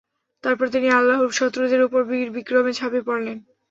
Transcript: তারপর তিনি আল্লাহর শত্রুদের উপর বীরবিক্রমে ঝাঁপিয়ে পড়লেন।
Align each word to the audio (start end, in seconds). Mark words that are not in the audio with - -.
তারপর 0.43 0.65
তিনি 0.69 0.87
আল্লাহর 0.89 1.29
শত্রুদের 1.31 1.81
উপর 1.83 1.99
বীরবিক্রমে 2.09 2.71
ঝাঁপিয়ে 2.73 3.07
পড়লেন। 3.07 3.37